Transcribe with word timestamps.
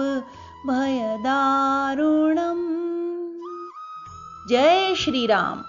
भयदारुणम् 0.69 2.67
Jai 4.51 4.95
Shri 5.05 5.25
Ram 5.35 5.65